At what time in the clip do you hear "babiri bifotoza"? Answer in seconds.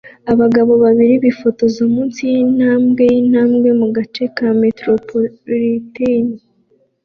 0.83-1.81